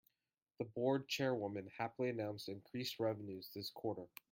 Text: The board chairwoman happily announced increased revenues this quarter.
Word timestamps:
The 0.57 0.65
board 0.65 1.07
chairwoman 1.07 1.69
happily 1.77 2.09
announced 2.09 2.49
increased 2.49 2.99
revenues 2.99 3.51
this 3.53 3.69
quarter. 3.69 4.07